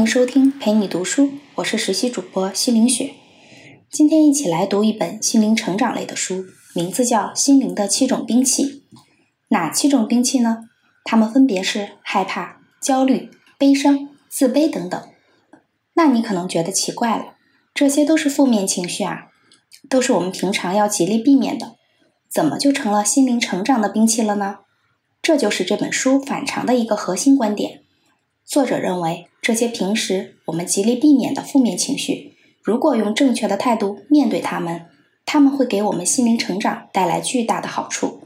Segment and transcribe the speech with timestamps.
[0.00, 3.12] 欢迎收听陪你读书，我是实习主播西林雪。
[3.90, 8.64] 今天一起来读一本心灵成长类的书，名字叫《心灵的七种兵器》。
[9.48, 10.70] 哪七种兵器呢？
[11.04, 13.28] 它们分别是害怕、焦虑、
[13.58, 14.98] 悲伤、自卑等等。
[15.92, 17.34] 那你可能觉得奇怪了，
[17.74, 19.24] 这些都是负面情绪啊，
[19.90, 21.76] 都是我们平常要极力避免的，
[22.32, 24.60] 怎么就成了心灵成长的兵器了呢？
[25.20, 27.79] 这就是这本书反常的一个核心观点。
[28.50, 34.86] 作者认为，这些平时我们极力避免的负面情绪，如果用正确的态度面对他们，
[35.24, 38.24] 他们会给我们心灵成长带来巨大的好处。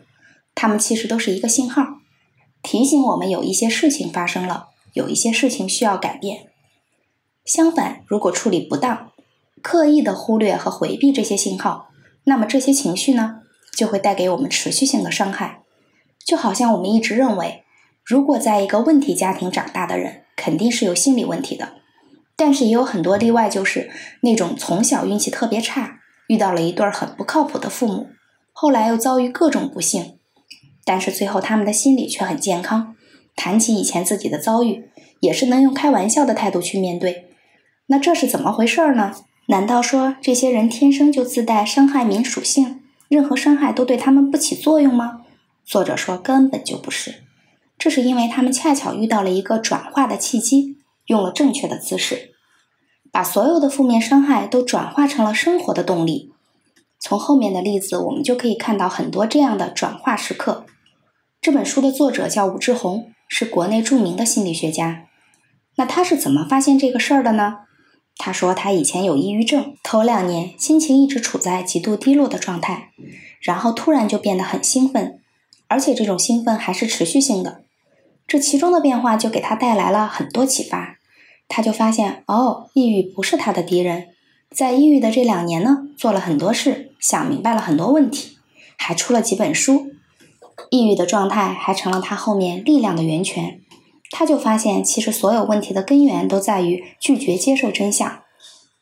[0.54, 1.98] 他们其实都是一个信号，
[2.62, 6.46] 提醒我们有一些事情发生了，有一些事情需要改变。
[7.44, 9.12] 相反，如果处理不当，
[9.60, 11.90] 刻意的忽略和回避这些信号，
[12.24, 13.42] 那么这些情绪呢，
[13.76, 15.60] 就会带给我们持续性的伤害。
[16.24, 17.63] 就好像我们一直认为。
[18.04, 21.74] 如果在一个问题家庭长大的人，肯定是有心理问题的。
[22.36, 28.08] 但是也有很多例外，就是那种从小运气特别差，遇到了一对很不靠谱的父母，
[28.52, 30.18] 后来又遭遇各种不幸，
[30.84, 32.94] 但是最后他们的心理却很健康。
[33.34, 37.30] 谈起以前自己的遭遇，也是能用开玩笑的态度去面对。
[37.86, 39.14] 那这是怎么回事呢？
[39.46, 45.22] 难道说这些人天生就自带伤害民属性，任何伤害都对他们不起作用吗？
[45.64, 47.23] 作者说根本就不是。
[47.84, 52.30] 这是因为他们恰巧遇到了一个转化的契机，用了正确的姿势，
[53.12, 56.32] 把所有的负面伤害都转化成了生活的动力。
[56.98, 60.64] 从后面的例子，我们就可以看到很多这样的转化时刻。
[61.42, 65.04] 这本书的作者叫武志红，是国内著名的心理学家。
[65.76, 67.56] 那他是怎么发现这个事儿的呢？
[68.16, 72.92] 他说他以前有抑郁症，头两年心情一直处在极度低落的状态，
[73.42, 75.20] 然后突然就变得很兴奋，
[75.68, 77.63] 而且这种兴奋还是持续性的。
[78.26, 80.98] 这其中的变化就给他带来了很多启发，
[81.46, 84.08] 他就发现哦，抑郁不是他的敌人。
[84.50, 88.38] 在抑郁的这两年呢，做了很多事，想明白了很多问题，
[88.76, 89.88] 还出了几本书。
[90.70, 93.60] 抑郁的状态还成了他后面力量的源泉。
[94.10, 98.20] 他就发现，其实所有问题的根源都在于拒绝接受真相。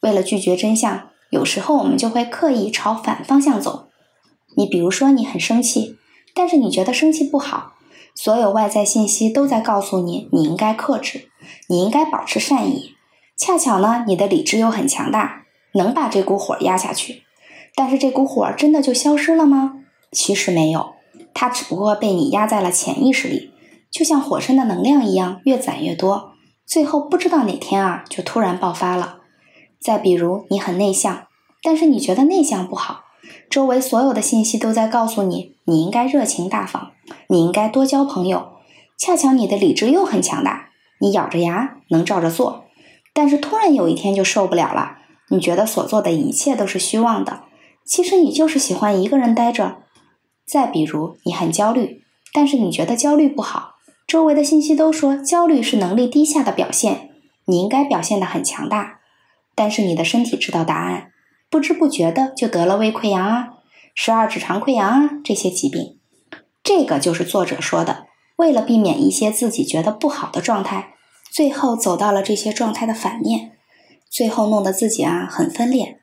[0.00, 3.88] 为了拒绝真相，有时候我们就会刻意朝反方向走。
[4.56, 5.96] 你比如说，你很生气，
[6.34, 7.71] 但是你觉得生气不好。
[8.14, 11.28] 所有外在信息都在告诉你，你应该克制，
[11.68, 12.94] 你应该保持善意。
[13.36, 17.22] 恰巧呢，你的理智又很强大，能把这股火压下去。
[17.74, 19.74] 但是这股火真的就消失了吗？
[20.12, 20.92] 其实没有，
[21.32, 23.50] 它只不过被你压在了潜意识里，
[23.90, 26.32] 就像火山的能量一样，越攒越多，
[26.66, 29.20] 最后不知道哪天啊，就突然爆发了。
[29.80, 31.26] 再比如，你很内向，
[31.62, 33.01] 但是你觉得内向不好。
[33.48, 36.92] 周围所有的信息都在告诉你，你应该热情大方，
[37.28, 38.52] 你应该多交朋友。
[38.98, 42.66] 恰巧你的理智又很强大，你咬着牙能照着做。
[43.12, 44.98] 但是突然有一天就受不了了，
[45.30, 47.44] 你觉得所做的一切都是虚妄的。
[47.84, 49.78] 其实你就是喜欢一个人待着。
[50.46, 53.74] 再比如，你很焦虑，但是你觉得焦虑不好，
[54.06, 57.10] 周围的信息都说焦虑是能力低下的表现，
[57.46, 59.00] 你应该表现得很强大。
[59.54, 61.11] 但是你的身体知道答案。
[61.52, 63.50] 不知不觉的就得了胃溃疡啊、
[63.94, 65.98] 十二指肠溃疡啊这些疾病，
[66.64, 70.94] 这个就是作者说的，为了避免一些自己觉得不好的状态，
[71.30, 73.52] 最后走到了这些状态的反面，
[74.08, 75.98] 最后弄得自己啊很分裂。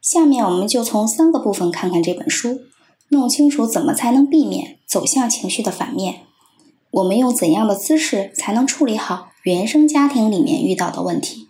[0.00, 2.62] 下面我们就从三个部分看看这本书，
[3.10, 6.22] 弄清楚怎么才能避免走向情绪的反面，
[6.90, 11.46] 我们用怎样的姿势才能处理好原生家庭里面遇到的问题。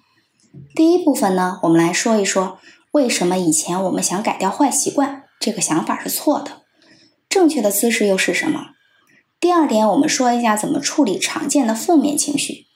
[0.74, 2.58] 第一部分呢，我们来说一说。
[2.92, 6.62] 为什么以前我们想改掉坏习惯，这个想法是错的？
[7.26, 8.72] 正确的姿势又是什么？
[9.40, 12.66] 第二点，我们说一下怎么处理常见的负面情绪。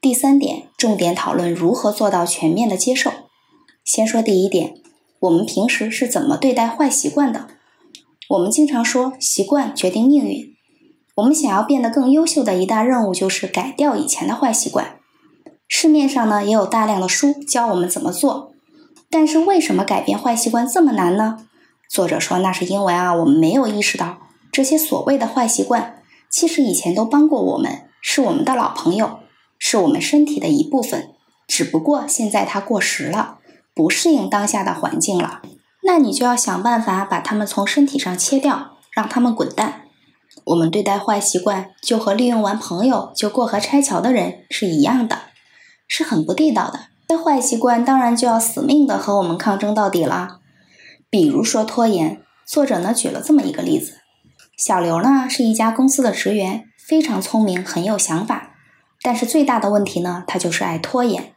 [0.00, 3.12] 第三点，重点讨论如何做到全面的接受。
[3.84, 4.74] 先说第一点，
[5.20, 7.48] 我们平时是怎么对待坏习惯的？
[8.30, 10.54] 我们经常说习惯决定命运。
[11.16, 14.98] 我们想要变得更优秀的一大任务就是改掉以前的坏习惯。
[15.68, 18.54] 市面上呢也有大量的书教我们怎么做。
[19.10, 21.46] 但是为什么改变坏习惯这么难呢？
[21.88, 24.18] 作者说，那是因为啊，我们没有意识到
[24.52, 29.20] 这些所谓的坏习惯，其实以前都帮过我们，是我们的老朋友，
[29.58, 31.14] 是我们身体的一部分。
[31.46, 33.38] 只不过现在它过时了，
[33.74, 35.40] 不适应当下的环境了。
[35.84, 39.84] 那你就要想办法把它们从身体上切掉，让它们滚蛋。
[40.44, 45.18] 我们对待坏习惯，就和利用完朋友就过河拆桥的人是一样的，
[45.86, 46.88] 是很不地道的。
[47.08, 50.40] 这坏习惯当然就要死命的和我们抗争到底了。
[51.08, 53.94] 比如说拖延，作者呢举了这么一个例子：
[54.58, 58.50] 小刘呢是一家公司的职员，非常聪明，很有想法，
[59.00, 61.32] 但是最大的问题呢，他就是爱拖延。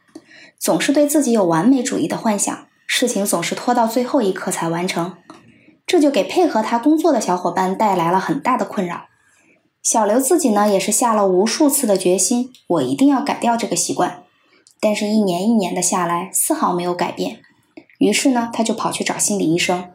[0.58, 2.54] 总是对自己有完美主义的幻想，
[2.86, 5.14] 事情总是拖到最后一刻才完成，
[5.86, 9.06] 这就给配合他工作的小伙伴带来了很大的困扰。
[9.82, 14.21] 小刘自己呢，也是下了无数次的决心，我一定要改掉这个习惯。
[14.84, 17.38] 但是，一年一年的下来，丝毫没有改变。
[18.00, 19.90] 于是呢，他就跑去找心理医生。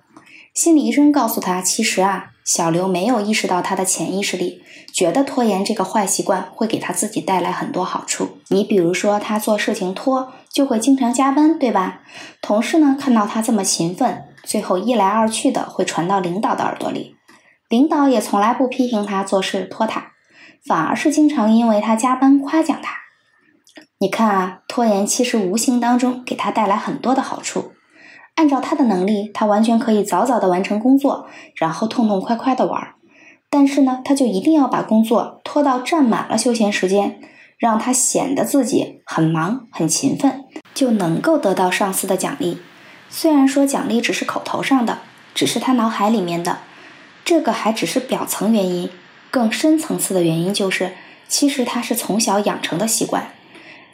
[0.54, 4.64] 心理医生告诉他，其实啊，小刘没有意识到他的潜意识里
[4.94, 8.38] 觉得拖延这个坏习惯会给他自己带来很多好处。
[8.48, 12.00] 你比如说，他做事情拖，就会经常加班，对吧？
[12.42, 17.18] 同事呢，看到他这么勤奋，最后一来二去的会传到领导的耳朵里。
[17.68, 20.14] 领导也从来不批评他做事拖沓，
[20.66, 23.07] 反而是经常因为他加班夸奖他。
[24.00, 27.72] 你看啊，拖延其实无形当中给他带来很多的好处。
[28.36, 32.94] 按照他的能力，他完全可以早早的完成工作，然后痛痛快快的玩。
[33.50, 37.20] 但是呢，他就一定要把工作拖到占满了休闲时间，
[37.58, 40.44] 让他显得自己很忙很勤奋，
[40.76, 42.60] 就能够得到上司的奖励。
[43.10, 45.00] 虽然说奖励只是口头上的，
[45.34, 46.60] 只是他脑海里面的。
[47.26, 48.92] 这个还只是表层原因，
[49.32, 50.92] 更深层次的原因就是，
[51.28, 53.32] 其实他是从小养成的习惯。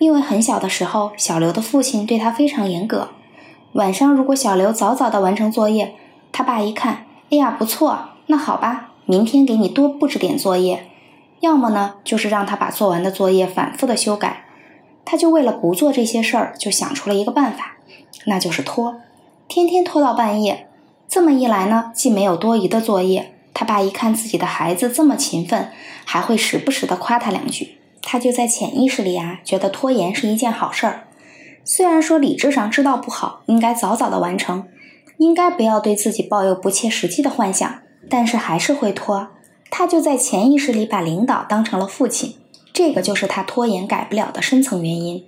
[0.03, 3.11] 因为很小的时候，小刘的父亲对他非常严格。
[3.71, 5.95] 晚上如果小刘早早的完成作业，
[6.33, 10.89] 他爸一看，哎呀不错，那好吧，明天给你多布置点作业。
[11.39, 14.43] 要么呢，就是让他把做完的作业反复的修改。
[15.05, 17.77] 他就为了不做这些事儿，就想出了一个办法，
[18.25, 18.97] 那就是拖，
[19.47, 20.67] 天天拖到半夜。
[21.07, 25.71] 这么一来呢，既没有多余的作业，他爸一看自己的孩子这么勤奋，
[26.03, 27.77] 还会时不时的夸他两句，
[28.13, 31.07] 他就在潜意识里啊，觉得拖延是一件好事儿。
[31.65, 34.67] 虽然说理智上知道不好，应该早早的完成，
[35.17, 39.29] 应该不要对自己抱有不切实际的幻想，但是还是会拖。
[39.71, 42.35] 他就在潜意识里把领导当成了父亲，
[42.71, 45.25] 这个就是他拖延改不了的深层原因。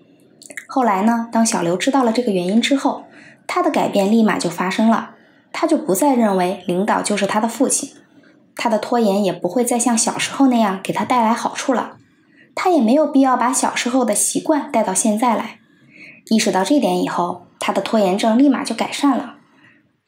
[0.67, 3.05] 后来呢，当小刘知道了这个原因之后，
[3.47, 5.15] 他的改变立马就发生了。
[5.51, 7.89] 他就不再认为领导就是他的父亲，
[8.55, 11.97] 他的拖延也不会再像小时候那样给他带来好处了。
[12.55, 15.59] 他也没有必要把小时候的习惯带到现在来。
[16.29, 19.35] 意识到这点以后，他的拖延症立马就改善了。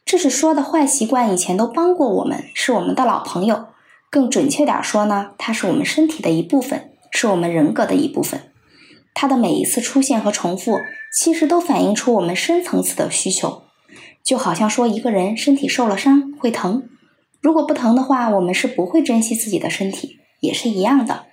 [0.06, 3.68] 这是说的坏习惯以前都帮过我们，是我们的老朋友。
[4.10, 8.42] 更准确点说呢，它是我们身体的一部分，是我们人格的一部分。
[9.14, 10.80] 它的每一次出现和重复，
[11.14, 13.64] 其实都反映出我们深层次的需求。
[14.24, 16.88] 就好像说一个人身体受了伤会疼，
[17.42, 21.26] 如果不疼的话，我们是不会珍惜自己的身体，也是一样的。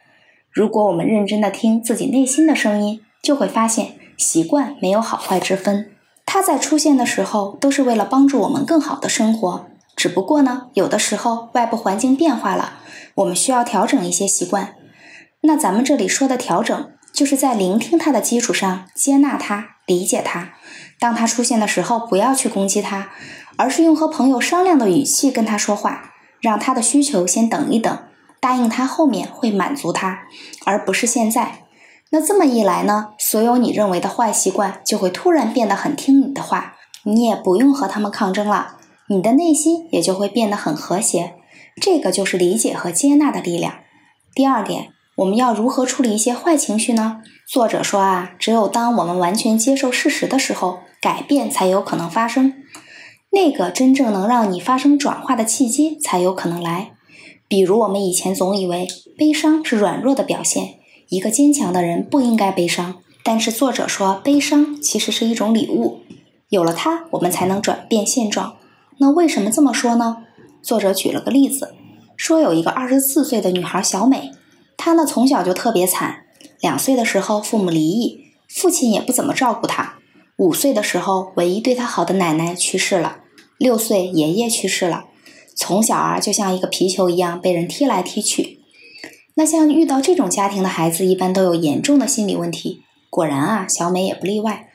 [0.55, 5.91] 如果我们认真的听自己内心的声音，就会发现习惯没有好坏之分，
[6.25, 9.67] 它在出现的时候都是为了帮助我们更好的生活。
[9.97, 12.75] 只不过呢，有的时候外部环境变化了，
[13.17, 14.77] 我们需要调整一些习惯。
[15.41, 19.71] 那咱们这里说的调整，就是在聆听它的基础上接纳它。
[19.87, 20.55] 理解他，
[20.99, 23.11] 当他出现的时候，不要去攻击他，
[23.59, 27.99] 而是用和朋友商量的语气跟他说话，让他的需求先等一等，
[28.45, 30.25] 答应他后面会满足他，
[30.67, 31.61] 而不是现在。
[32.11, 36.75] 那这么一来呢，所有你认为的坏习惯就会突然变得很听你的话，
[37.05, 38.77] 你也不用和他们抗争了，
[39.09, 41.37] 你的内心也就会变得很和谐。
[41.81, 43.77] 这个就是理解和接纳的力量。
[44.35, 44.91] 第二点。
[45.19, 47.23] 我们要如何处理一些坏情绪呢？
[47.47, 52.53] 作者说啊，只有当我们完全接受事实的时候，改变才有可能发生。
[53.31, 56.94] 那个真正能让你发生转化的契机才有可能来。
[57.55, 60.71] 比如我们以前总以为悲伤是软弱的表现，
[61.09, 62.97] 一个坚强的人不应该悲伤。
[63.23, 66.01] 但是作者说，悲伤其实是一种礼物，
[66.49, 68.57] 有了它，我们才能转变现状。
[68.99, 70.17] 那为什么这么说呢？
[70.65, 71.77] 作者举了个例子，
[72.17, 74.33] 说有一个二十四岁的女孩小美。
[74.77, 76.25] 她呢，从小就特别惨。
[76.61, 78.19] 两岁的时候，父母离异，
[78.49, 79.99] 父亲也不怎么照顾她。
[80.39, 83.19] 五岁的时候，唯一对她好的奶奶去世了。
[83.59, 85.05] 六岁，爷爷去世了。
[85.57, 88.61] 从小啊，就像一个皮球一样被人踢来踢去。
[89.35, 92.83] 那像遇到这种家庭的孩子，一般都有严重的心理问题。
[93.11, 94.69] 果然啊，小美也不例外。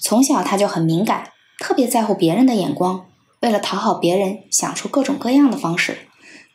[0.00, 3.06] 从小她就很敏感，特别在乎别人的眼光，
[3.40, 5.98] 为了讨好别人，想出各种各样的方式。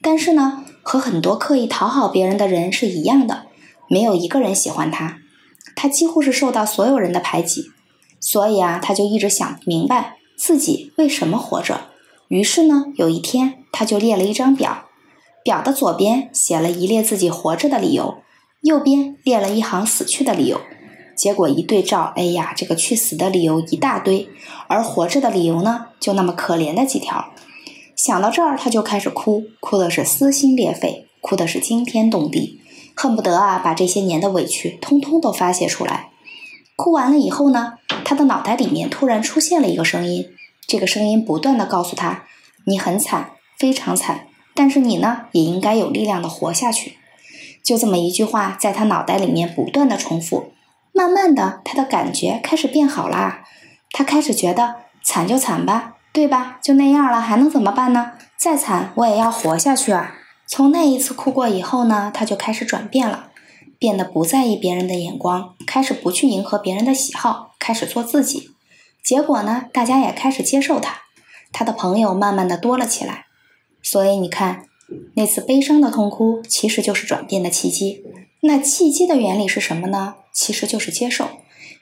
[0.01, 3.47] 但是呢，和很多刻意讨好别人的人是一样的，
[3.87, 5.17] 没有一个人喜欢他，
[5.75, 7.65] 他几乎是受到所有人的排挤。
[8.19, 11.89] 所以啊，他就一直想不明白自己为什么活着。
[12.29, 14.85] 于是呢，有一天他就列了一张表，
[15.43, 18.19] 表的左边写了一列自己活着的理由，
[18.61, 20.61] 右边列了一行死去的理由。
[21.17, 24.29] 结果一对照，哎呀，这个去死的理由一大堆，
[24.67, 27.33] 而活着的理由呢，就那么可怜的几条。
[27.95, 32.61] 想到这儿，他就开始哭，哭的是撕心裂肺，哭的是惊天动地，
[32.95, 36.09] 恨不得啊把这些年的委屈通通都发泄出来。
[36.75, 40.25] 哭完了以后呢，他的脑袋里面突然出现了一个声音，
[40.67, 42.23] 这个声音不断的告诉他
[42.65, 46.97] ：“你很惨，非常惨，但是你呢，也应该有力量的活下去。”
[47.63, 50.51] 就这么一句话，在他脑袋里面不断的重复。
[50.91, 53.43] 慢慢的，他的感觉开始变好啦。
[53.91, 56.59] 他开始觉得惨就惨吧，对吧？
[56.61, 58.11] 就那样了，还能怎么办呢？
[58.37, 60.15] 再惨，我也要活下去啊！
[60.45, 63.29] 从那一次哭过以后呢，他就开始转变了，
[63.79, 68.51] 变得不在意别人的眼光，开始不去迎合别人的喜好，开始做自己。
[69.01, 70.97] 结果呢，大家也开始接受他，
[71.53, 73.25] 他的朋友慢慢的多了起来。
[73.83, 74.65] 所以你看。
[75.15, 78.03] 那次悲伤的痛哭，其实就是转变的契机。
[78.41, 80.15] 那契机的原理是什么呢？
[80.31, 81.29] 其实就是接受。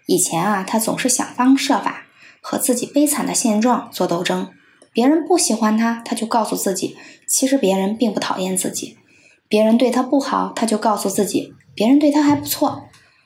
[0.05, 2.05] 以前啊，他总是想方设法
[2.39, 4.49] 和自己悲惨的现状做斗争。
[4.93, 6.95] 别人不喜欢他，他就告诉自己，
[7.27, 8.97] 其实别人并不讨厌自己。
[9.49, 12.83] 别人对他不好，他就告诉自己，别人对他还不错。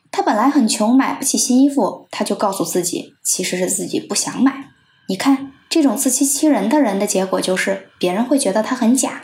[0.10, 4.70] 他本来很穷，买不起新衣服，他就告诉自己，其实是自己不想买。
[5.10, 9.24] 你看，这种自欺欺人的人的结果就是，别人会觉得他很假。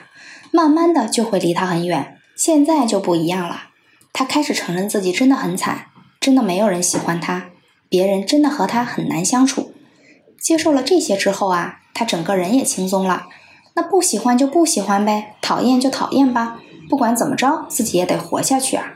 [0.52, 3.70] 慢慢的就会离他很远，现在就不一样了。
[4.12, 5.86] 他开始承认自己真的很惨，
[6.20, 7.52] 真的没有人喜欢他，
[7.88, 9.74] 别人真的和他很难相处。
[10.38, 13.28] 接受了这些之后啊，他整个人也轻松了。
[13.76, 18.96] 那不喜欢就不喜欢呗，讨厌就讨厌吧，不管怎么着，自己也得活下去啊。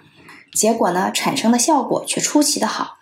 [0.53, 2.97] 结果呢，产生的效果却出奇的好，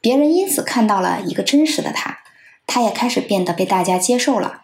[0.00, 2.18] 别人因此看到了一个真实的他，
[2.68, 4.62] 他也开始变得被大家接受了。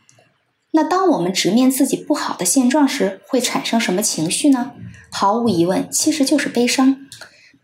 [0.70, 4.73] 那当我们直面自己不好的现状时，会产生什么情绪呢？
[5.11, 6.96] 毫无疑问，其实就是悲伤。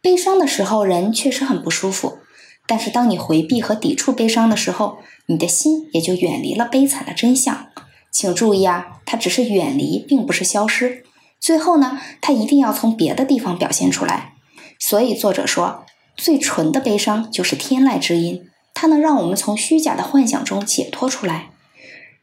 [0.00, 2.18] 悲伤的时候，人确实很不舒服。
[2.66, 7.66] 但是，当你回避和抵触悲伤的时候，你的心也就远离了悲惨的真相。
[8.12, 11.04] 请注意啊，它只是远离，并不是消失。
[11.40, 14.34] 最后呢，它一定要从别的地方表现出来。
[14.78, 15.84] 所以，作者说，
[16.16, 21.50] 最纯的悲伤就是天籁之音，它能让我们从虚假的幻想中解脱出来。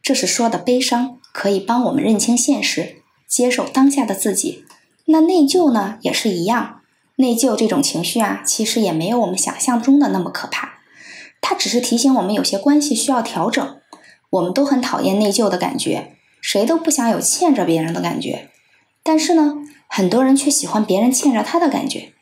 [0.02, 4.64] 这是说的悲伤可以帮我们认清现实，接受当下的自己。
[5.06, 6.80] 那内疚呢，也是一样。
[7.16, 10.80] 内疚这种情绪啊，其实也没有我们想象中的那么可怕。
[11.40, 13.76] 它只是提醒我们有些关系需要调整。
[14.30, 18.50] 我们都很讨厌内疚的感觉，谁都不想有欠着别人的感觉。
[19.02, 19.54] 但是呢，
[19.88, 22.12] 很多人却喜欢别人欠着他的感觉。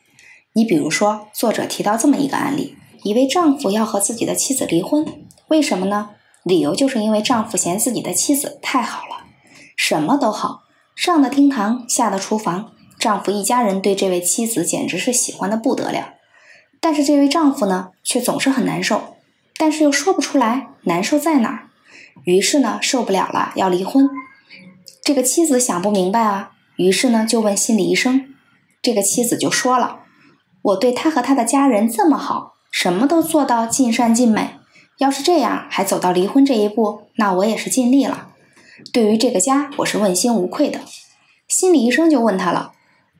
[0.53, 5.05] 你比如说，作者提到这么一个案例：以为丈夫要和自己的妻子离婚，
[5.47, 6.11] 为什么呢？
[6.43, 9.25] 理由就是因为丈夫嫌自己的妻子太好了，
[9.75, 10.61] 什么都好，
[10.95, 16.13] 上的厅堂，下的厨房，丈夫一家人对这位妻子简直是喜欢的不得了。
[16.79, 19.17] 但是这位丈夫呢，却总是很难受，
[19.57, 21.69] 但是又说不出来难受在哪儿。
[22.23, 24.09] 于是呢，受不了了，要离婚。
[25.03, 28.33] 这个妻子想不明白啊，于是呢，就问心理医生。
[28.81, 30.01] 这个妻子就说了
[30.61, 34.51] ：“我对他和他的家人这么好，什么都做到尽善尽美。”
[34.97, 38.29] 要是这样还走到离婚这一步，那我也是尽力了。
[38.91, 40.79] 对于这个家，我是问心无愧的。
[41.47, 42.71] 心理医生就问他了：“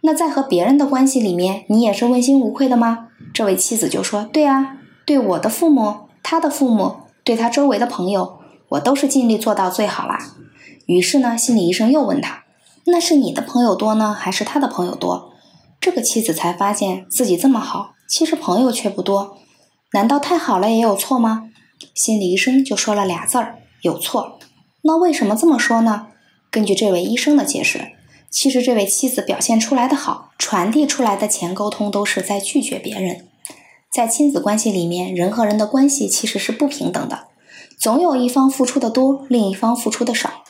[0.01, 8.39] 那在和别人的关系里面，你也是问心无愧的吗？”这位妻子就说：“对啊，对我的父母、他的父母、对他周围的朋友，
[8.69, 10.17] 我都是尽力做到最好啦。”
[10.87, 12.43] 于是呢，心理医生又问他
[12.87, 15.31] ：“那是你的朋友多呢，还是他的朋友多？”
[15.79, 19.37] 这个妻子才发现自己这么好，其实朋友却不多。
[19.91, 21.49] 难道太好了也有错吗？
[21.93, 24.39] 心理医生就说了俩字儿：有错。
[24.81, 26.07] 那为什么这么说呢？
[26.49, 27.91] 根据这位医生的解释，
[28.29, 33.27] 其实这位妻子表现出来的好，传递出来的前沟通都是在拒绝别人。
[33.91, 37.27] 在亲子关系里面，人和人的关系其实是不平等的，
[37.79, 40.43] 总有一方付出的多，另一方付出的少。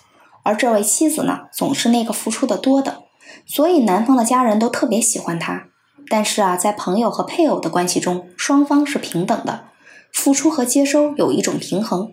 [0.44, 3.04] 而这位妻子呢，总是那个付出的多的，
[3.46, 5.68] 所以男方的家人都特别喜欢她。
[6.10, 9.66] 但是啊，在朋友和配偶的关系中，双方是平等的。
[10.14, 12.12] 付出和接收有一种平衡，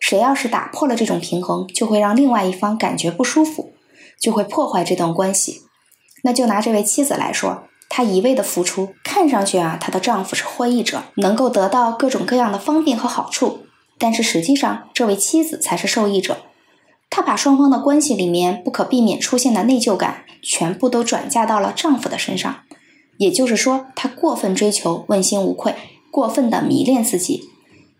[0.00, 3.74] 谁要是打破了这种平衡，就会让另外一方感觉不舒服，
[4.20, 5.62] 就会破坏这段关系。
[6.24, 13.66] 那就拿这位妻子来说，她一味的付出，看上去啊，她的丈夫是获益者，能够得到各种各样的方便和好处，
[13.98, 16.38] 但是实际上，这位妻子才是受益者。
[17.10, 22.62] 她把双方的关系里面不可避免出现的内疚感，全部都转嫁到了丈夫的身上，
[23.18, 25.74] 也就是说，他过分追求，问心无愧。
[26.10, 27.42] 过分的迷恋自己，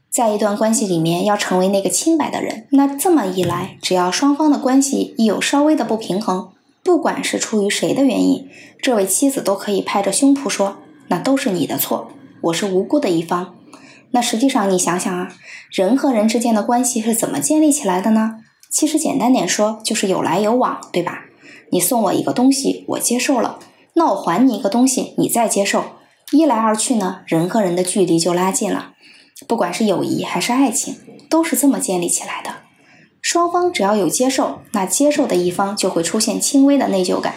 [0.09, 6.51] 在一段关系里面要成为那个清白的人，那这么一来，只要双方的关系一有稍微的不平衡，
[6.85, 8.49] 不管是出于谁的原因，
[8.81, 10.77] 这位妻子都可以拍着胸脯说
[11.09, 12.09] ：“那都是你的错，
[12.43, 13.55] 我是无辜的一方。”
[14.13, 15.33] 那实际上你想想啊，
[15.73, 18.37] 人和人之间的关系是怎么建立起来的呢？
[18.71, 21.25] 其实简单点说，就是有来有往，对吧？
[21.73, 23.59] 你送我一个东西，我接受了，
[23.95, 25.85] 那我还你一个东西，你再接受。
[26.33, 28.93] 一来二去呢，人和人的距离就拉近了。
[29.47, 30.97] 不管是友谊还是爱情，
[31.29, 32.51] 都是这么建立起来的。
[33.21, 37.35] 双方只要有接受，那接受的一方就会出现轻微的内疚感。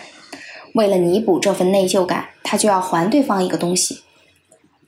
[0.73, 4.03] 为了弥补这份内疚感，他就要还对方一个东西。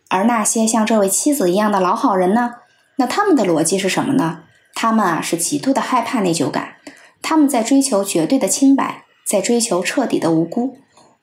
[0.09, 2.55] 而那些像这位妻子一样的老好人呢？
[2.97, 4.39] 那他们的逻辑是什么呢？
[4.73, 6.75] 他们啊是极度的害怕内疚感，
[7.21, 10.77] 他们在追求绝对的清白，在追求彻底的无辜。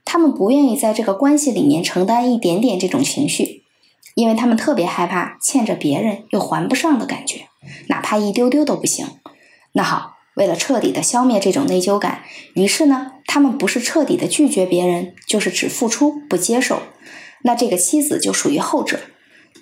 [0.07, 3.65] 他们不愿意在这个关系里面承担一点点这种情绪，
[4.15, 7.49] 因为他们特别害怕欠着别人又还不上的感觉，
[7.89, 9.07] 哪怕一丢丢都不行。
[9.73, 12.23] 那好，为了彻底的消灭这种内疚感，
[12.55, 16.81] 于是呢，他们不是彻底的拒绝别人，就是只付出不接受。
[17.43, 19.01] 那这个妻子就属于后者，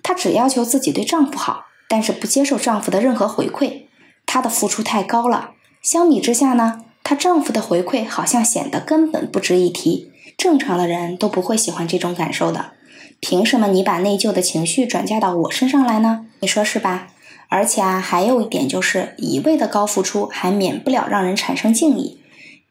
[0.02, 3.86] 她只要求自己对丈夫好，但是不接受丈夫的任何回馈。
[4.26, 10.10] 她的付出太高了，相比之下呢，她丈夫的回馈好像显得根本不值一提。
[10.36, 12.72] 正常的人都不会喜欢这种感受的，
[13.20, 16.26] 凭什么你把内疚的情绪转嫁到我身上来呢？
[16.40, 17.08] 你说是吧？
[17.48, 22.20] 而且啊，还有一点就是，一味的高付出还免不了让人产生敬意，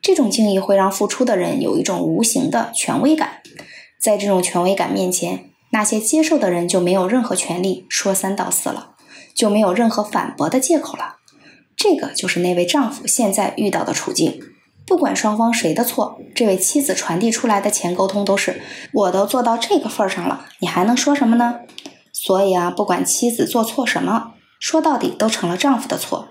[0.01, 3.41] 这种敬意会让付出的人有一种无形的权威感，
[4.01, 8.95] 在这种权威感面前，那些接受的人就没有任何权利说三道四了，
[9.33, 11.17] 就没有任何反驳的借口了。
[11.77, 14.39] 这个就是那位丈夫现在遇到的处境。
[14.85, 18.61] 不管双方谁的错，这位妻子传递出来的前沟通都是：
[18.91, 21.59] 我都做到这个份上了，你还能说什么呢？
[22.11, 26.27] 所以啊，不管妻子做错什么，说到底都成了丈夫的错。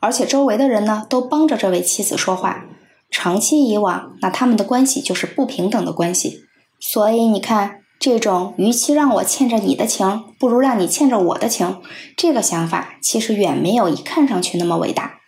[0.00, 2.64] 而且周围的人呢，都帮着这位妻子说话。
[3.08, 6.40] 长期以往，那他们的关系就是不平等的关系。
[6.80, 11.80] 所以你看，这种与其让我欠着你的情，不如让你欠着我的情，
[12.16, 15.20] 这个想法其实远没有一看上去那么伟大。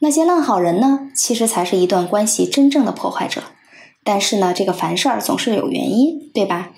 [0.00, 3.42] 那些烂好人呢，其实才是一段关系真正的破坏者。
[4.04, 6.70] 但是呢，这个凡事儿总是有原因，对吧？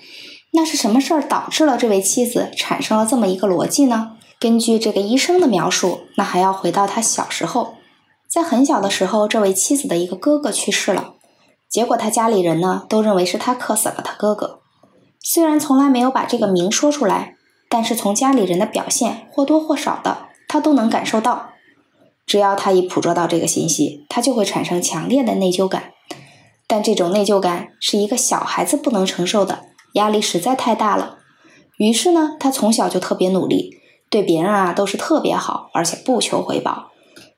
[0.53, 4.17] 那是什么事儿导致了这位妻子产生了这么一个逻辑呢？
[4.39, 7.75] 根据这个医生的描述，那还要回到他小时候，
[8.29, 11.13] 在很小的时候，这位妻子的一个哥哥去世了，
[11.69, 14.59] 结果他家里人呢都认为是他克死了他哥哥。
[15.21, 17.35] 虽然从来没有把这个明说出来，
[17.69, 21.51] 但是从家里人的表现或多或少的，他都能感受到。
[22.31, 25.91] 只要他一捕捉到这个信息，他就会产生强烈的内疚感。
[26.65, 29.65] 但这种内疚感是一个小孩子不能承受的，
[29.95, 31.17] 压力实在太大了。
[31.77, 33.71] 于是呢，他从小就特别努力，
[34.09, 36.91] 对别人啊都是特别好，而且不求回报。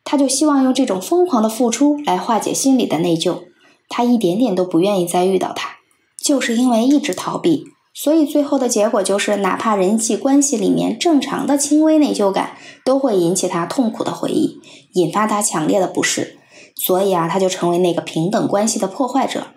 [0.03, 3.45] 他就希望用这种疯狂的付出来化解心里的内疚。
[3.89, 5.77] 他一点点都不愿意再遇到他，
[6.23, 7.63] 就是因为一直逃避。
[7.93, 14.59] 所以最后的结果就是，哪怕人际关系里面正常的轻微内疚感，都会引起他痛苦的回忆，
[14.93, 16.39] 引发他强烈的不适。
[16.75, 19.47] 所以啊，他就成为那个平等关系的破坏者。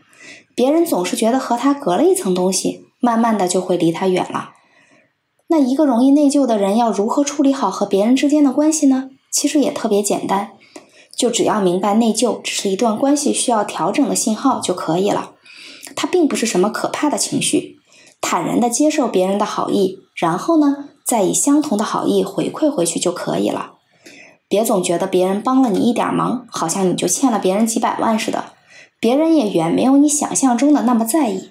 [0.55, 4.51] 别人总是觉得和他隔了一层东西，慢慢的就会离他远了。
[5.49, 9.11] 那一个容易内疚的人要如何处理好和别人之间的关系呢？
[9.33, 10.51] 其实也特别简单，
[11.17, 15.33] 就只要明白内疚只是一段关系需要调整的信号就可以了。
[15.95, 17.76] 它并不是什么可怕的情绪。
[18.21, 23.73] 坦然的接受别人的好意，然后呢，再以相同的好意回馈回去就可以了。
[24.49, 28.53] 别总觉得别人帮了你一点忙，好像你就欠了别人几百万似的。
[29.01, 31.51] 别人也远没有你想象中的那么在意。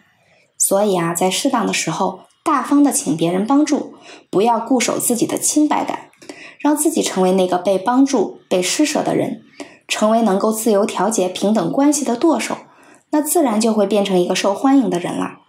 [0.57, 3.93] 所以啊，在适当的时候，大方的请别人帮助，
[4.29, 6.09] 不要固守自己的清白感，
[6.59, 9.41] 让自己成为那个被帮助、被施舍的人，
[9.87, 12.57] 成为能够自由调节平等关系的舵手，
[13.11, 15.39] 那自然就会变成一个受欢迎的人了。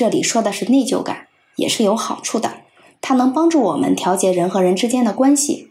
[0.00, 2.62] 这里说的是内疚感，也是有好处的，
[3.02, 5.68] 它能帮助我们调节人和人之间的关系。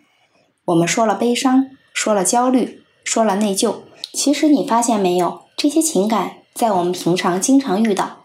[0.66, 1.66] 我们说了悲伤，
[1.96, 3.78] 说了焦虑，说了内疚，
[4.14, 8.18] 其实你发现没有，这些情感在我们平常经常遇到，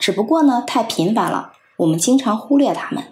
[0.00, 3.04] 只不过呢太频繁了，我们经常忽略它们。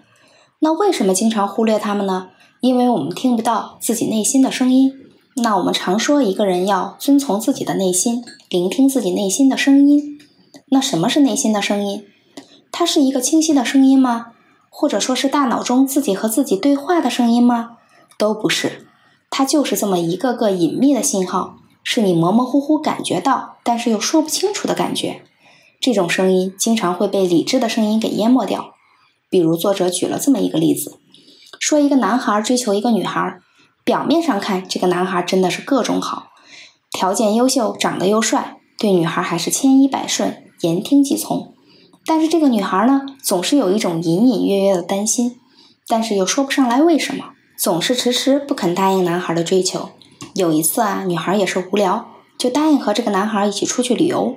[0.58, 2.30] 那为什么经常忽略它们呢？
[2.58, 4.92] 因为我们听不到自己内心的声音。
[5.36, 10.18] 那我们常说一个人要遵从自己的内心，聆听自己内心的声音。
[10.72, 12.06] 那什么是内心的声音？
[12.80, 14.28] 它是一个清晰的声音吗？
[14.70, 17.72] 或者说是大脑中自己和自己对话的声音吗？
[18.16, 18.88] 都不是，
[19.28, 25.20] 它就是这么一个个隐秘的信号，是你模模糊糊感觉到，但是又说不清楚的感觉。
[25.78, 28.72] 这种声音经常会被理智的声音给淹没掉。
[29.28, 30.98] 比如作者举了这么一个例子，
[31.58, 33.40] 说一个男孩追求一个女孩，
[33.84, 36.28] 表面上看这个男孩真的是各种好，
[36.90, 41.52] 条件优秀，长得又帅，对女孩还是千依百顺，言听计从。
[42.06, 45.38] 但是这个女孩呢，总是有一种隐隐约约的担心，
[45.86, 49.90] 但是又说不上来为什么，总是迟迟不肯答应男孩的追求。
[50.34, 52.08] 有一次啊，女孩也是无聊，
[52.38, 54.36] 就答应和这个男孩一起出去旅游。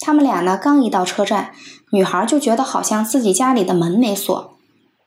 [0.00, 1.52] 他们俩呢，刚一到车站，
[1.90, 4.52] 女孩就觉得好像自己家里的门没锁，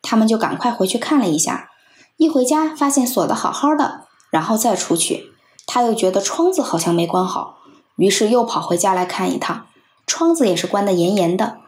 [0.02, 1.70] 他们就赶快回去看了一下，
[2.18, 5.32] 一回家发现锁的好好的，然后再出去，
[5.66, 7.56] 他又觉得窗子好像没关好，
[7.96, 9.68] 于是又跑回家来看一趟，
[10.06, 11.60] 窗子也是关得严严的。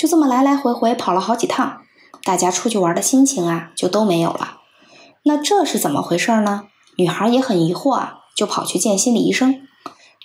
[0.00, 1.82] 就这么来来回回跑了好几趟，
[2.24, 4.60] 大家出去玩的心情啊就都没有了。
[5.24, 6.68] 那这是怎么回事呢？
[6.96, 9.60] 女孩也很疑惑啊，就跑去见心理医生。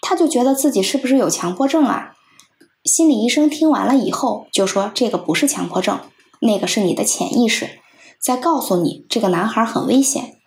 [0.02, 2.14] 她就觉得自己是不是有强迫症啊？
[2.86, 6.00] 心理医生听完了以后就说：“这个不是强迫症，
[6.40, 7.72] 那个是你的潜意识
[8.18, 10.38] 在告诉你这个男孩很危险。”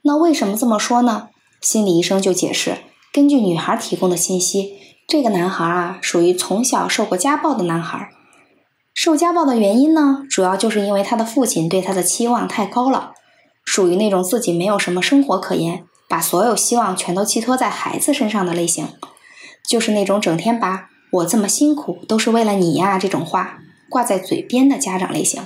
[0.00, 1.28] 那为什么这么说呢？
[1.60, 2.78] 心理医生就解释：
[3.12, 4.72] 根据女孩提供的信息，
[5.06, 8.08] 这个男孩啊属于从小受过家暴的男孩。
[9.00, 13.12] 受家暴的原因呢，主要就是因为他的父亲对他的期望太高了，
[13.64, 18.88] 属于那种自己没有什么生活可言，把所有希望全都寄托在孩子身上的类型，
[19.64, 25.44] 就是那种整天把我这么辛苦都是为了你呀这种话挂在嘴边的家长类型。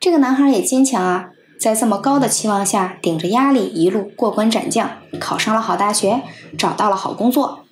[0.00, 1.26] 这个男孩也坚强啊，
[1.60, 4.90] 在这么高的期望下，顶着压力一路过关斩将，
[5.20, 6.22] 考上了好大学，
[6.56, 7.66] 找到了好工作。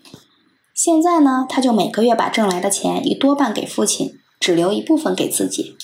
[0.74, 4.17] 现在呢，他就每个月把挣来的钱一多半给父亲。
[4.40, 5.76] 只留一部分给自己，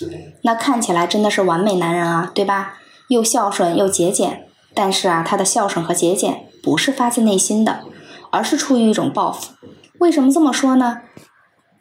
[0.42, 2.74] 那看起来真的是完美男人啊，对吧？
[3.08, 7.80] 又孝顺又节俭，但是啊，他的孝顺和节俭不是发自内心的，
[8.30, 9.52] 而是出于一种报复。
[9.98, 11.02] 为什么这么说呢？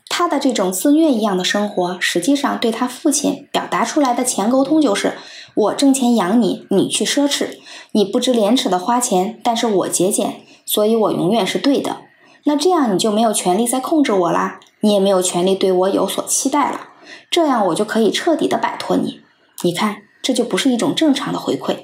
[0.10, 5.14] 他的这种自虐一样的生活，实际上对他父亲表达出来的钱沟通就是：
[5.56, 7.58] 我挣钱养你，你去奢侈，
[7.94, 11.98] 你不知廉耻的花钱，但是我节俭，所以我永远是对的。
[12.44, 14.60] 那这样你就没有权利再控制我啦。
[14.84, 16.90] 你也没有权利对我有所期待了，
[17.32, 19.22] 这样我就可以彻底的摆脱你。
[19.62, 21.78] 你看，这就不是一种正常的回馈，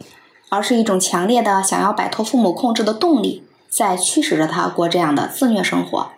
[0.49, 6.09] 而是一种强烈的想要摆脱父母控制的动力，在驱使着他过这样的自虐生活。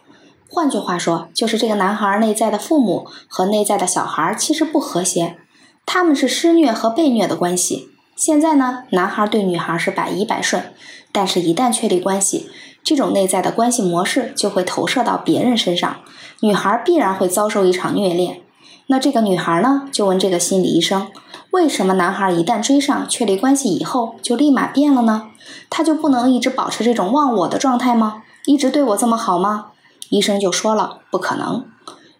[0.49, 5.37] 换句话说，就是这个男孩内在的父母和内在的小孩其实不和谐，
[5.85, 7.89] 他们是施虐和被虐的关系。
[8.15, 10.73] 现在呢，男孩对女孩是百依百顺，
[11.11, 12.49] 但是一旦确立关系，
[12.83, 15.97] 这种内在的关系模式就会投射到别人身上。
[16.41, 18.41] 女孩必然会遭受一场虐恋，
[18.87, 21.07] 那这个女孩呢，就问这个心理医生，
[21.51, 25.27] 为什么男孩一旦追上、确立关系以后，就立马变了呢？
[25.69, 28.23] 他就不能一直保持这种忘我的状态吗？
[28.45, 29.67] 一直对我这么好吗？
[30.09, 31.65] 医生就说了，不可能，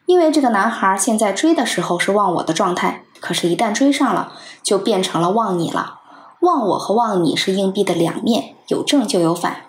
[0.06, 5.96] 因为这个男孩现在追的时候是忘我的状态，可是，一旦追上了，就变成了忘你了。
[6.42, 9.64] 忘我和忘你是硬币的两面，有正就有反。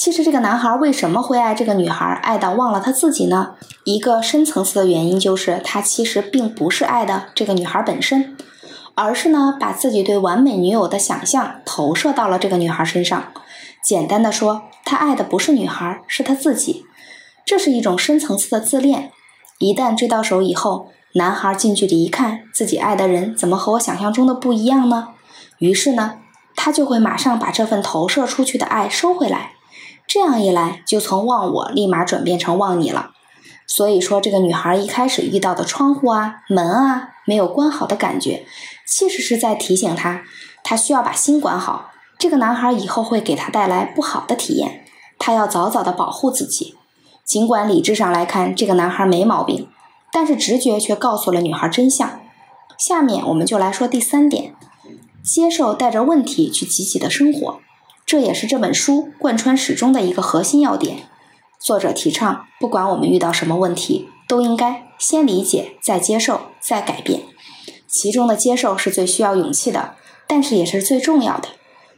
[0.00, 3.56] 其实这个男孩为什么会爱这个女孩，爱到忘了他自己呢？
[3.84, 8.34] 一个深层次的原因就是他其实并不是爱的这个女孩本身，
[8.94, 13.24] 而是呢把自己对完美女友的想象投射到了这个女孩身上。
[13.84, 16.86] 简单的说，他爱的不是女孩，是他自己。
[17.44, 19.10] 这是一种深层次的自恋。
[19.58, 25.08] 一旦追到手以后，男孩近距离一看，自己爱的人怎么和我想象中的不一样呢？
[25.58, 26.20] 于是呢，
[26.56, 29.56] 他就会马上把这份投射出去的爱收回来。
[30.12, 33.12] 这样一来，就从忘我立马转变成忘你了。
[33.64, 38.44] 所以说，这个女孩一开始遇到的窗户啊、门啊没有关好的感觉，
[38.84, 40.22] 其实是在提醒她，
[40.64, 41.92] 她需要把心管好。
[42.18, 44.84] 这个男孩以后会给她带来不好的体验，
[45.16, 46.74] 她要早早的保护自己。
[47.24, 49.68] 尽管理智上来看，这个男孩没毛病，
[50.10, 52.18] 但是直觉却告诉了女孩真相。
[52.76, 54.56] 下面我们就来说第三点：
[55.22, 57.60] 接受带着问题去积极的生活。
[58.10, 61.04] 这也是这本书贯穿始终的一个核心要点。
[61.60, 67.20] 作者提倡，不管我们遇到什么问题，都应该先理解，再接受，再改变。
[67.86, 69.94] 其中的接受是最需要勇气的，
[70.26, 71.50] 但是也是最重要的。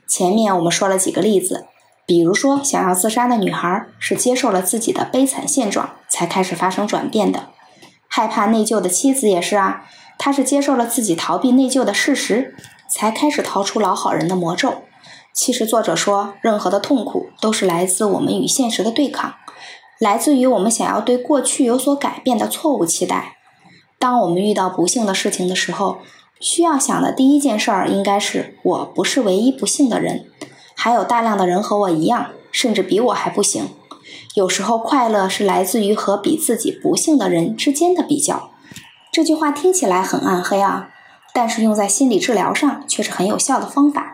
[0.07, 1.65] 前面我们说了几个例子，
[2.05, 7.45] 比如说想要自杀的女孩是接受了自己的悲惨现状，才开始发生转变的；
[8.07, 9.87] 害怕内疚的妻子也是啊，
[10.19, 12.55] 她是接受了自己逃避内疚的事实，
[12.91, 14.83] 才开始逃出老好人的魔咒。
[15.35, 19.35] 其实，作者说，任何的痛苦都是来自我们与现实的对抗，
[19.99, 23.37] 来自于我们想要对过去有所改变的错误期待。
[23.99, 25.99] 当我们遇到不幸的事情的时候，
[26.39, 30.27] 需要想的第一件事儿应该是：我不是唯一不幸的人，
[30.75, 33.71] 还有大量的人和我一样，甚至比我还不行。
[34.35, 38.51] 有时候，快乐是来自于和比自己不幸的人之间的比较。
[39.11, 40.91] 这句话听起来很暗黑啊，
[41.33, 44.12] 但是用在心理治疗上却是很有效的方法。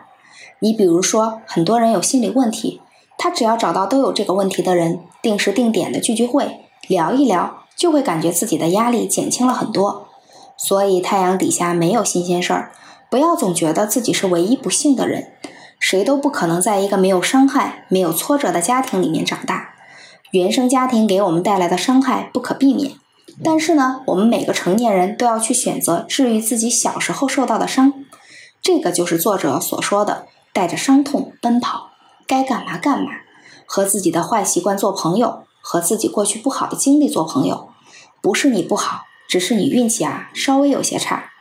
[0.59, 2.81] 你比如说，很多人有心理问题，
[3.17, 10.07] 他只要找到都有这个问题的人，定时定点的聚聚会聊一聊，就会感觉自己的压力减轻了很多。
[10.57, 12.71] 所以太阳底下没有新鲜事儿，
[13.09, 15.31] 不要总觉得自己是唯一不幸的人，
[15.79, 19.75] 谁都不可能在一个没有伤害、没有挫折的家庭里面长大。
[20.31, 22.91] 原生家庭给我们带来的伤害不可避免，
[23.41, 27.93] 但是呢，我们每个成年人都要去选择治愈自己小时候受到的伤。
[28.61, 30.25] 这个就是作者所说的。
[30.53, 31.91] 带着伤痛奔跑，
[32.27, 33.11] 该干嘛干嘛，
[33.65, 37.69] 和自己的坏习惯做朋友，和自己过去不好的经历做朋友。
[38.21, 41.31] 不是你不好，只是你运气啊稍微有些差。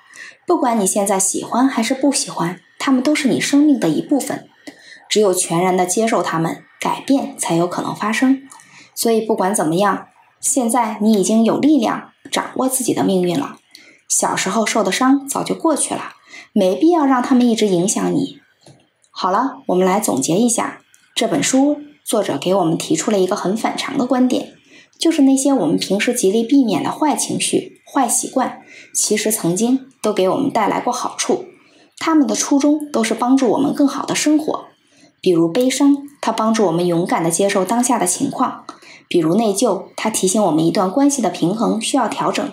[0.47, 4.49] 不管你现在喜欢还是不喜欢，他们都是你生命的一部分。
[5.09, 8.43] 只有全然的接受他们，改变才有可能发生。
[8.95, 10.07] 所以不管怎么样，
[10.41, 13.57] 现在你已经有力量掌握自己的命运了。
[14.09, 16.13] 小时候受的伤早就过去了，
[16.53, 18.39] 没必要让他们一直影响你。
[19.21, 20.79] 好了，我们来总结一下
[21.13, 24.53] 这本书，作者给我们提出了一个很反常的观点，
[24.97, 28.63] 就是那些我们平时极力避免的坏情绪、坏习惯，
[28.95, 31.47] 其实曾经都给我们带来过好处。
[31.99, 34.67] 他们的初衷都是帮助我们更好的生活。
[35.21, 38.63] 比如悲伤，它帮助我们勇敢地接受当下的情况；
[39.09, 42.51] 比如内疚，它提醒我们一段关系的平衡需要调整；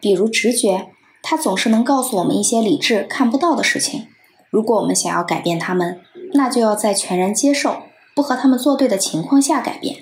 [0.00, 0.86] 比如直觉，
[1.20, 4.06] 它总是能告诉我们一些理智看不到的事情。
[4.50, 6.00] 如果我们想要改变他们，
[6.34, 7.82] 那就要在全然接受、
[8.14, 9.96] 不和他们作对的情况下改变。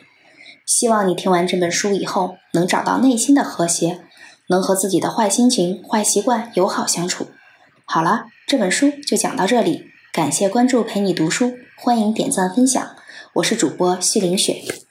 [0.67, 4.01] 希望你听完这本书以后，能找到内心的和谐，
[4.49, 7.29] 能和自己的坏心情、坏习惯友好相处。
[7.85, 9.87] 好了，这本书就讲到这里。
[10.13, 12.97] 感谢关注，陪你读书，欢迎点赞分享。
[13.35, 14.84] 我是主播西林雪。